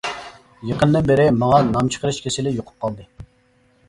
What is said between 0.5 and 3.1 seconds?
يېقىندىن بېرى ماڭا نام چىقىرىش كېسىلى يۇقۇپ قالدى.